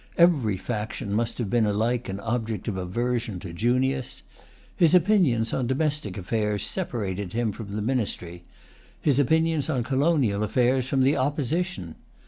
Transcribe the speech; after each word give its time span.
Every 0.17 0.57
faction 0.57 1.13
must 1.13 1.37
have 1.37 1.47
been 1.47 1.67
alike 1.67 2.09
an 2.09 2.19
object 2.21 2.67
of 2.67 2.75
aversion 2.75 3.39
to 3.41 3.53
Junius. 3.53 4.23
His 4.75 4.95
opinions 4.95 5.53
on 5.53 5.67
domestic 5.67 6.17
affairs 6.17 6.65
separated 6.65 7.33
him 7.33 7.51
from 7.51 7.75
the 7.75 7.83
ministry; 7.83 8.41
his 8.99 9.19
opinions 9.19 9.69
on 9.69 9.83
colonial 9.83 10.41
affairs 10.41 10.87
from 10.87 11.03
the 11.03 11.15
opposition. 11.17 11.97